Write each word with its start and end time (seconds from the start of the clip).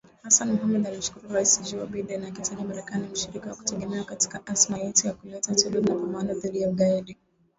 Hassan 0.23 0.47
Mohamud 0.51 0.87
alimshukuru 0.87 1.27
Rais 1.33 1.61
Joe 1.63 1.85
Biden 1.87 2.25
akiitaja 2.25 2.63
Marekani 2.63 3.07
“mshirika 3.07 3.49
wa 3.49 3.55
kutegemewa 3.55 4.03
katika 4.05 4.45
azma 4.47 4.77
yetu 4.77 5.07
ya 5.07 5.13
kuleta 5.13 5.51
utulivu 5.51 5.81
na 5.87 5.93
mapambano 5.95 6.33
dhidi 6.33 6.61
ya 6.61 6.69
ugaidi” 6.69 7.17